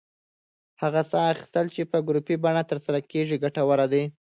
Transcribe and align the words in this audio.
هغه 0.81 1.01
ساه 1.11 1.27
اخیستل 1.33 1.65
چې 1.75 1.81
په 1.91 1.97
ګروپي 2.07 2.35
بڼه 2.43 2.63
ترسره 2.71 2.99
کېږي، 3.11 3.41
ګټور 3.43 3.79
دی. 3.93 4.03